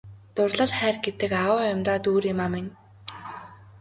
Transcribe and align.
Дурлал 0.35 0.71
хайр 0.79 0.97
гэдэг 1.05 1.31
агуу 1.43 1.61
юм 1.73 1.79
даа 1.87 1.97
Дүүриймаа 2.03 2.49
минь! 2.53 2.71